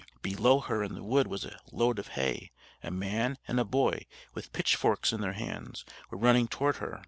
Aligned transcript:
Below 0.23 0.61
her 0.61 0.83
in 0.83 0.95
the 0.95 1.03
wood 1.03 1.27
was 1.27 1.45
a 1.45 1.59
load 1.71 1.99
of 1.99 2.07
hay: 2.17 2.49
a 2.81 2.89
man 2.89 3.37
and 3.47 3.59
a 3.59 3.63
boy, 3.63 4.07
with 4.33 4.51
pitchforks 4.51 5.13
in 5.13 5.21
their 5.21 5.33
hands, 5.33 5.85
were 6.09 6.17
running 6.17 6.47
toward 6.47 6.77
her. 6.77 6.99